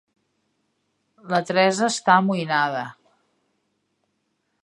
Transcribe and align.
La 1.33 1.41
Teresa 1.49 1.91
està 1.93 2.17
amoïnada. 2.23 2.81